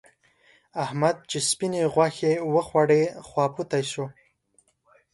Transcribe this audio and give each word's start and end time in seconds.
احمد 0.83 1.15
چې 1.29 1.37
سپينې 1.49 1.81
غوښې 1.93 2.33
وخوړې؛ 2.53 3.03
خواپوتی 3.27 3.83
شو. 3.91 4.05